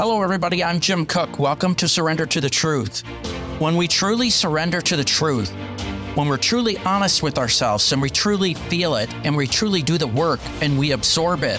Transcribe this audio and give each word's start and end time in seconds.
Hello, 0.00 0.22
everybody. 0.22 0.64
I'm 0.64 0.80
Jim 0.80 1.04
Cook. 1.04 1.38
Welcome 1.38 1.74
to 1.74 1.86
Surrender 1.86 2.24
to 2.24 2.40
the 2.40 2.48
Truth. 2.48 3.00
When 3.58 3.76
we 3.76 3.86
truly 3.86 4.30
surrender 4.30 4.80
to 4.80 4.96
the 4.96 5.04
truth, 5.04 5.50
when 6.14 6.26
we're 6.26 6.38
truly 6.38 6.78
honest 6.86 7.22
with 7.22 7.36
ourselves 7.36 7.92
and 7.92 8.00
we 8.00 8.08
truly 8.08 8.54
feel 8.54 8.94
it 8.94 9.12
and 9.26 9.36
we 9.36 9.46
truly 9.46 9.82
do 9.82 9.98
the 9.98 10.06
work 10.06 10.40
and 10.62 10.78
we 10.78 10.92
absorb 10.92 11.42
it 11.42 11.58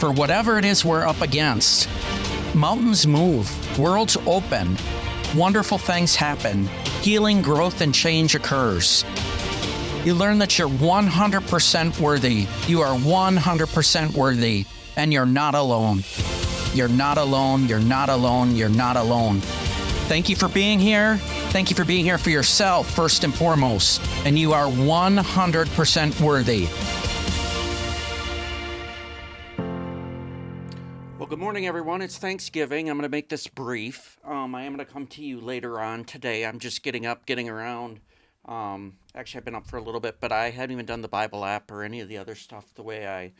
for 0.00 0.10
whatever 0.10 0.58
it 0.58 0.64
is 0.64 0.86
we're 0.86 1.06
up 1.06 1.20
against, 1.20 1.86
mountains 2.54 3.06
move, 3.06 3.78
worlds 3.78 4.16
open, 4.26 4.74
wonderful 5.36 5.76
things 5.76 6.16
happen, 6.16 6.68
healing, 7.02 7.42
growth, 7.42 7.82
and 7.82 7.94
change 7.94 8.34
occurs. 8.34 9.04
You 10.02 10.14
learn 10.14 10.38
that 10.38 10.58
you're 10.58 10.66
100% 10.66 12.00
worthy. 12.00 12.46
You 12.66 12.80
are 12.80 12.98
100% 12.98 14.14
worthy, 14.14 14.64
and 14.96 15.12
you're 15.12 15.26
not 15.26 15.54
alone. 15.54 16.04
You're 16.74 16.88
not 16.88 17.18
alone. 17.18 17.68
You're 17.68 17.80
not 17.80 18.08
alone. 18.08 18.56
You're 18.56 18.68
not 18.68 18.96
alone. 18.96 19.40
Thank 20.08 20.28
you 20.28 20.36
for 20.36 20.48
being 20.48 20.78
here. 20.78 21.16
Thank 21.52 21.70
you 21.70 21.76
for 21.76 21.84
being 21.84 22.04
here 22.04 22.18
for 22.18 22.30
yourself, 22.30 22.90
first 22.90 23.24
and 23.24 23.34
foremost. 23.34 24.00
And 24.24 24.38
you 24.38 24.52
are 24.52 24.66
100% 24.66 26.20
worthy. 26.20 26.66
Well, 31.18 31.28
good 31.28 31.38
morning, 31.38 31.66
everyone. 31.66 32.02
It's 32.02 32.18
Thanksgiving. 32.18 32.88
I'm 32.90 32.96
going 32.96 33.08
to 33.08 33.14
make 33.14 33.28
this 33.28 33.46
brief. 33.46 34.18
Um, 34.24 34.54
I 34.54 34.62
am 34.62 34.74
going 34.74 34.84
to 34.84 34.92
come 34.92 35.06
to 35.08 35.22
you 35.22 35.40
later 35.40 35.78
on 35.78 36.04
today. 36.04 36.44
I'm 36.44 36.58
just 36.58 36.82
getting 36.82 37.06
up, 37.06 37.26
getting 37.26 37.48
around. 37.48 38.00
Um, 38.44 38.96
actually, 39.14 39.38
I've 39.38 39.44
been 39.44 39.54
up 39.54 39.66
for 39.66 39.76
a 39.76 39.82
little 39.82 40.00
bit, 40.00 40.16
but 40.20 40.32
I 40.32 40.50
hadn't 40.50 40.72
even 40.72 40.86
done 40.86 41.00
the 41.00 41.08
Bible 41.08 41.44
app 41.44 41.70
or 41.70 41.82
any 41.84 42.00
of 42.00 42.08
the 42.08 42.18
other 42.18 42.34
stuff 42.34 42.74
the 42.74 42.82
way 42.82 43.06
I 43.06 43.32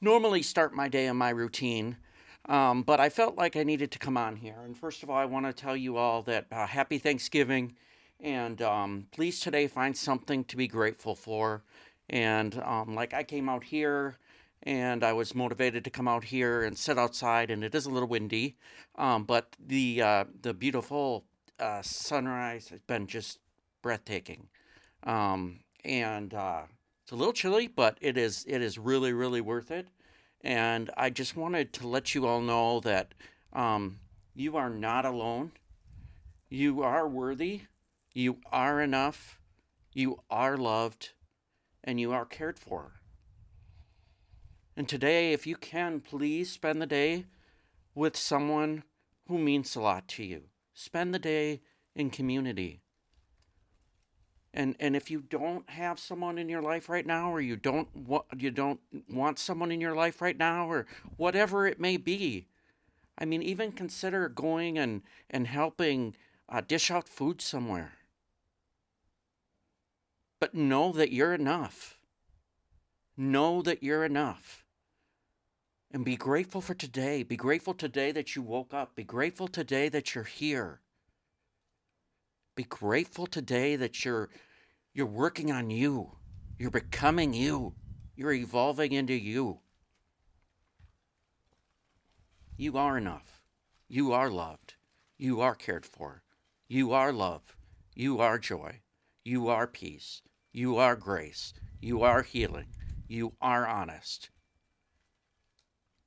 normally 0.00 0.42
start 0.42 0.74
my 0.74 0.88
day 0.88 1.06
and 1.06 1.18
my 1.18 1.30
routine. 1.30 1.96
Um, 2.46 2.82
but 2.82 3.00
I 3.00 3.08
felt 3.08 3.36
like 3.36 3.56
I 3.56 3.62
needed 3.62 3.90
to 3.92 3.98
come 3.98 4.16
on 4.16 4.36
here. 4.36 4.60
And 4.64 4.76
first 4.76 5.02
of 5.02 5.10
all, 5.10 5.16
I 5.16 5.24
want 5.24 5.46
to 5.46 5.52
tell 5.52 5.76
you 5.76 5.96
all 5.96 6.22
that 6.22 6.46
uh, 6.52 6.66
happy 6.66 6.98
Thanksgiving. 6.98 7.76
And 8.20 8.60
um, 8.62 9.06
please 9.12 9.40
today 9.40 9.66
find 9.66 9.96
something 9.96 10.44
to 10.44 10.56
be 10.56 10.68
grateful 10.68 11.14
for. 11.14 11.62
And 12.08 12.60
um, 12.62 12.94
like 12.94 13.14
I 13.14 13.22
came 13.22 13.48
out 13.48 13.64
here 13.64 14.16
and 14.62 15.02
I 15.02 15.12
was 15.12 15.34
motivated 15.34 15.84
to 15.84 15.90
come 15.90 16.08
out 16.08 16.24
here 16.24 16.62
and 16.62 16.78
sit 16.78 16.98
outside, 16.98 17.50
and 17.50 17.62
it 17.62 17.74
is 17.74 17.84
a 17.84 17.90
little 17.90 18.08
windy. 18.08 18.56
Um, 18.96 19.24
but 19.24 19.56
the, 19.58 20.00
uh, 20.00 20.24
the 20.40 20.54
beautiful 20.54 21.24
uh, 21.60 21.82
sunrise 21.82 22.68
has 22.68 22.80
been 22.80 23.06
just 23.06 23.40
breathtaking. 23.82 24.48
Um, 25.02 25.60
and 25.84 26.32
uh, 26.32 26.62
it's 27.02 27.12
a 27.12 27.16
little 27.16 27.34
chilly, 27.34 27.68
but 27.68 27.98
it 28.00 28.16
is 28.16 28.44
it 28.48 28.62
is 28.62 28.78
really 28.78 29.12
really 29.12 29.42
worth 29.42 29.70
it. 29.70 29.88
And 30.44 30.90
I 30.94 31.08
just 31.08 31.36
wanted 31.36 31.72
to 31.72 31.88
let 31.88 32.14
you 32.14 32.26
all 32.26 32.42
know 32.42 32.78
that 32.80 33.14
um, 33.54 33.98
you 34.34 34.58
are 34.58 34.68
not 34.68 35.06
alone. 35.06 35.52
You 36.50 36.82
are 36.82 37.08
worthy. 37.08 37.62
You 38.12 38.36
are 38.52 38.82
enough. 38.82 39.40
You 39.94 40.20
are 40.30 40.58
loved. 40.58 41.12
And 41.82 41.98
you 41.98 42.12
are 42.12 42.26
cared 42.26 42.58
for. 42.58 42.92
And 44.76 44.86
today, 44.86 45.32
if 45.32 45.46
you 45.46 45.56
can, 45.56 46.00
please 46.00 46.50
spend 46.50 46.82
the 46.82 46.86
day 46.86 47.24
with 47.94 48.14
someone 48.14 48.84
who 49.28 49.38
means 49.38 49.74
a 49.74 49.80
lot 49.80 50.08
to 50.08 50.24
you. 50.24 50.42
Spend 50.74 51.14
the 51.14 51.18
day 51.18 51.62
in 51.94 52.10
community 52.10 52.83
and 54.54 54.76
and 54.80 54.96
if 54.96 55.10
you 55.10 55.20
don't 55.20 55.68
have 55.68 55.98
someone 55.98 56.38
in 56.38 56.48
your 56.48 56.62
life 56.62 56.88
right 56.88 57.06
now 57.06 57.30
or 57.30 57.40
you 57.40 57.56
don't 57.56 57.94
want 57.94 58.24
you 58.36 58.50
don't 58.50 58.80
want 59.10 59.38
someone 59.38 59.70
in 59.70 59.80
your 59.80 59.94
life 59.94 60.22
right 60.22 60.38
now 60.38 60.70
or 60.70 60.86
whatever 61.16 61.66
it 61.66 61.78
may 61.78 61.96
be 61.96 62.46
i 63.18 63.24
mean 63.24 63.42
even 63.42 63.72
consider 63.72 64.28
going 64.28 64.78
and 64.78 65.02
and 65.28 65.46
helping 65.46 66.14
uh, 66.48 66.60
dish 66.60 66.90
out 66.90 67.08
food 67.08 67.40
somewhere. 67.40 67.92
But 70.40 70.54
know 70.54 70.92
that 70.92 71.12
you're 71.12 71.34
enough. 71.34 71.98
Know 73.16 73.62
that 73.62 73.82
you're 73.82 74.04
enough. 74.04 74.64
And 75.90 76.04
be 76.04 76.16
grateful 76.16 76.60
for 76.60 76.74
today. 76.74 77.22
Be 77.22 77.36
grateful 77.36 77.74
today 77.74 78.10
that 78.12 78.34
you 78.34 78.42
woke 78.42 78.74
up. 78.74 78.96
Be 78.96 79.04
grateful 79.04 79.48
today 79.48 79.88
that 79.88 80.14
you're 80.14 80.24
here 80.24 80.80
be 82.54 82.64
grateful 82.64 83.26
today 83.26 83.76
that 83.76 84.04
you're 84.04 84.28
you're 84.92 85.06
working 85.06 85.50
on 85.50 85.70
you. 85.70 86.12
You're 86.58 86.70
becoming 86.70 87.34
you. 87.34 87.74
You're 88.14 88.32
evolving 88.32 88.92
into 88.92 89.14
you. 89.14 89.60
You 92.56 92.76
are 92.76 92.96
enough. 92.96 93.40
You 93.88 94.12
are 94.12 94.30
loved. 94.30 94.74
You 95.18 95.40
are 95.40 95.56
cared 95.56 95.84
for. 95.84 96.22
You 96.68 96.92
are 96.92 97.12
love. 97.12 97.56
You 97.94 98.20
are 98.20 98.38
joy. 98.38 98.82
You 99.24 99.48
are 99.48 99.66
peace. 99.66 100.22
You 100.52 100.76
are 100.76 100.94
grace. 100.94 101.52
You 101.80 102.02
are 102.02 102.22
healing. 102.22 102.68
You 103.08 103.34
are 103.40 103.66
honest. 103.66 104.30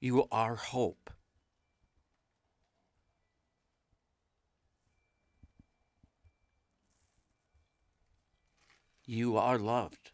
You 0.00 0.28
are 0.30 0.54
hope. 0.54 1.10
You 9.06 9.36
are 9.36 9.56
loved. 9.56 10.10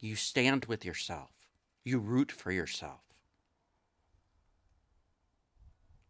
You 0.00 0.14
stand 0.14 0.66
with 0.66 0.84
yourself. 0.84 1.30
You 1.82 1.98
root 1.98 2.30
for 2.30 2.52
yourself. 2.52 3.00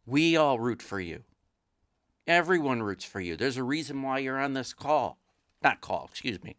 We 0.05 0.37
all 0.37 0.59
root 0.59 0.83
for 0.83 1.01
you. 1.01 1.23
Everyone 2.27 2.83
roots 2.83 3.05
for 3.05 3.21
you. 3.21 3.37
There's 3.37 3.57
a 3.57 3.63
reason 3.63 4.03
why 4.03 4.19
you're 4.19 4.41
on 4.41 4.55
this 4.55 4.75
call. 4.75 5.19
Not 5.63 5.81
call, 5.81 6.09
excuse 6.11 6.43
me. 6.43 6.57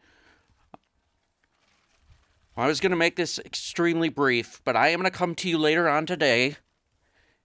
I 2.56 2.68
was 2.68 2.80
going 2.80 2.90
to 2.92 2.98
make 2.98 3.16
this 3.16 3.40
extremely 3.40 4.10
brief, 4.10 4.62
but 4.66 4.76
I 4.76 4.90
am 4.90 5.00
going 5.00 5.12
to 5.12 5.18
come 5.18 5.36
to 5.36 5.50
you 5.50 5.58
later 5.58 5.88
on 5.88 6.06
today. 6.06 6.58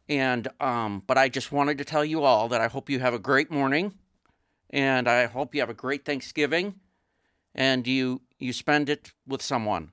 And 0.09 0.49
um, 0.61 1.03
but 1.07 1.17
I 1.17 1.29
just 1.29 1.53
wanted 1.53 1.79
to 1.79 1.85
tell 1.85 2.05
you 2.05 2.23
all 2.25 2.49
that 2.49 2.61
I 2.61 2.69
hope 2.69 2.91
you 2.91 3.01
have 3.01 3.15
a 3.15 3.19
great 3.19 3.51
morning 3.51 3.95
and 4.75 5.07
I 5.07 5.27
hope 5.27 5.55
you 5.55 5.61
have 5.61 5.71
a 5.71 5.75
great 5.75 6.05
Thanksgiving 6.05 6.75
and 7.55 7.87
you 7.87 8.23
you 8.41 8.53
spend 8.53 8.91
it 8.91 9.13
with 9.25 9.41
someone. 9.41 9.93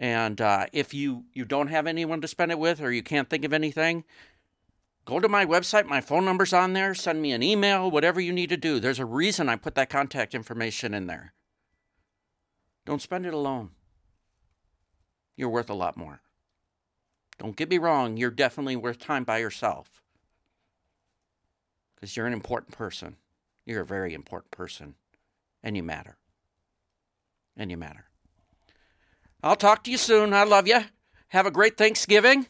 And 0.00 0.40
uh, 0.40 0.66
if 0.72 0.92
you 0.92 1.26
you 1.32 1.44
don't 1.44 1.68
have 1.68 1.86
anyone 1.86 2.20
to 2.20 2.28
spend 2.28 2.50
it 2.50 2.58
with 2.58 2.82
or 2.82 2.90
you 2.90 3.04
can't 3.04 3.30
think 3.30 3.44
of 3.44 3.52
anything, 3.52 4.02
go 5.04 5.20
to 5.20 5.28
my 5.28 5.46
website. 5.46 5.86
My 5.86 6.00
phone 6.00 6.24
number's 6.24 6.52
on 6.52 6.72
there. 6.72 6.92
Send 6.92 7.22
me 7.22 7.30
an 7.30 7.44
email, 7.44 7.88
whatever 7.88 8.20
you 8.20 8.32
need 8.32 8.48
to 8.48 8.56
do. 8.56 8.80
There's 8.80 8.98
a 8.98 9.04
reason 9.04 9.48
I 9.48 9.54
put 9.54 9.76
that 9.76 9.88
contact 9.88 10.34
information 10.34 10.92
in 10.92 11.06
there. 11.06 11.32
Don't 12.84 13.00
spend 13.00 13.26
it 13.26 13.34
alone. 13.34 13.70
You're 15.36 15.50
worth 15.50 15.70
a 15.70 15.74
lot 15.74 15.96
more. 15.96 16.20
Don't 17.38 17.56
get 17.56 17.70
me 17.70 17.78
wrong, 17.78 18.16
you're 18.16 18.30
definitely 18.30 18.76
worth 18.76 18.98
time 18.98 19.24
by 19.24 19.38
yourself 19.38 20.02
because 21.94 22.16
you're 22.16 22.26
an 22.26 22.34
important 22.34 22.76
person. 22.76 23.16
You're 23.70 23.82
a 23.82 23.86
very 23.86 24.14
important 24.14 24.50
person, 24.50 24.96
and 25.62 25.76
you 25.76 25.84
matter. 25.84 26.16
And 27.56 27.70
you 27.70 27.76
matter. 27.76 28.06
I'll 29.44 29.54
talk 29.54 29.84
to 29.84 29.92
you 29.92 29.96
soon. 29.96 30.34
I 30.34 30.42
love 30.42 30.66
you. 30.66 30.80
Have 31.28 31.46
a 31.46 31.52
great 31.52 31.76
Thanksgiving. 31.76 32.48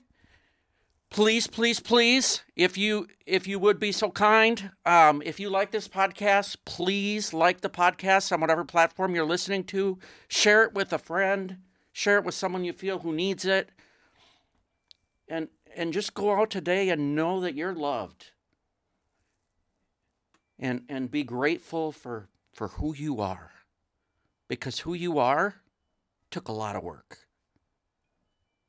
Please, 1.10 1.46
please, 1.46 1.78
please, 1.78 2.42
if 2.56 2.78
you 2.78 3.06
if 3.26 3.46
you 3.46 3.58
would 3.58 3.78
be 3.78 3.92
so 3.92 4.10
kind, 4.10 4.70
um, 4.86 5.20
if 5.22 5.38
you 5.38 5.50
like 5.50 5.72
this 5.72 5.88
podcast, 5.88 6.56
please 6.64 7.34
like 7.34 7.60
the 7.60 7.68
podcast 7.68 8.32
on 8.32 8.40
whatever 8.40 8.64
platform 8.64 9.14
you're 9.14 9.26
listening 9.26 9.64
to. 9.64 9.98
Share 10.26 10.62
it 10.62 10.72
with 10.72 10.90
a 10.90 10.98
friend. 10.98 11.58
Share 11.92 12.16
it 12.16 12.24
with 12.24 12.34
someone 12.34 12.64
you 12.64 12.72
feel 12.72 13.00
who 13.00 13.12
needs 13.12 13.44
it. 13.44 13.68
And 15.28 15.48
and 15.76 15.92
just 15.92 16.14
go 16.14 16.40
out 16.40 16.48
today 16.48 16.88
and 16.88 17.14
know 17.14 17.40
that 17.40 17.54
you're 17.54 17.74
loved 17.74 18.30
and 20.60 20.82
and 20.88 21.10
be 21.10 21.24
grateful 21.24 21.90
for 21.90 22.28
for 22.52 22.68
who 22.68 22.94
you 22.94 23.20
are. 23.20 23.50
Because 24.48 24.80
who 24.80 24.94
you 24.94 25.18
are 25.18 25.56
took 26.30 26.48
a 26.48 26.52
lot 26.52 26.76
of 26.76 26.84
work. 26.84 27.18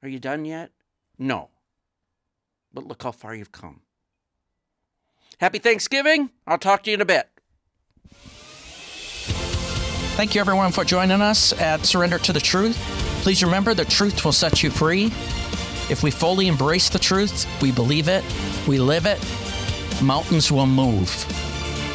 Are 0.01 0.09
you 0.09 0.19
done 0.19 0.45
yet? 0.45 0.71
No. 1.19 1.49
But 2.73 2.87
look 2.87 3.03
how 3.03 3.11
far 3.11 3.35
you've 3.35 3.51
come. 3.51 3.81
Happy 5.39 5.59
thanksgiving. 5.59 6.31
I'll 6.47 6.57
talk 6.57 6.83
to 6.83 6.91
you 6.91 6.95
in 6.95 7.01
a 7.01 7.05
bit. 7.05 7.27
Thank 10.15 10.35
you 10.35 10.41
everyone 10.41 10.71
for 10.71 10.83
joining 10.83 11.21
us 11.21 11.53
at 11.59 11.85
surrender 11.85 12.19
to 12.19 12.33
the 12.33 12.39
truth. 12.39 12.77
Please 13.21 13.43
remember 13.43 13.73
the 13.73 13.85
truth 13.85 14.23
will 14.23 14.31
set 14.31 14.63
you 14.63 14.69
free. 14.69 15.11
If 15.89 16.03
we 16.03 16.11
fully 16.11 16.47
embrace 16.47 16.89
the 16.89 16.99
truth 16.99 17.45
we 17.61 17.71
believe 17.71 18.07
it 18.07 18.23
we 18.65 18.79
live 18.79 19.05
it 19.05 19.19
mountains 20.01 20.49
will 20.51 20.65
move 20.65 21.09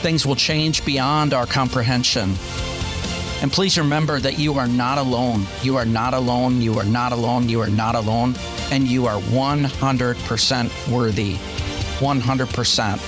things 0.06 0.24
will 0.24 0.36
change 0.36 0.84
beyond 0.84 1.34
our 1.34 1.46
comprehension. 1.46 2.32
And 3.42 3.50
please 3.50 3.76
remember 3.76 4.20
that 4.20 4.38
you 4.38 4.54
are 4.54 4.68
not 4.68 4.98
alone. 4.98 5.44
You 5.64 5.74
are 5.74 5.84
not 5.84 6.14
alone. 6.14 6.62
You 6.62 6.78
are 6.78 6.84
not 6.84 7.10
alone. 7.10 7.48
You 7.48 7.60
are 7.60 7.68
not 7.68 7.96
alone. 7.96 8.36
and 8.70 8.86
you 8.86 9.06
are 9.08 9.20
100% 9.20 10.92
worthy. 10.92 11.34
100%. 11.98 12.98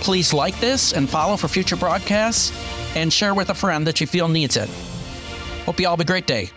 Please 0.00 0.32
like 0.32 0.58
this 0.58 0.94
and 0.94 1.06
follow 1.06 1.36
for 1.36 1.48
future 1.48 1.76
broadcasts 1.76 2.50
and 2.96 3.12
share 3.12 3.34
with 3.34 3.50
a 3.50 3.54
friend 3.54 3.86
that 3.86 4.00
you 4.00 4.06
feel 4.06 4.28
needs 4.28 4.56
it. 4.56 4.70
Hope 5.66 5.80
you 5.80 5.86
all 5.86 5.96
have 5.98 6.00
a 6.00 6.04
great 6.04 6.26
day. 6.26 6.50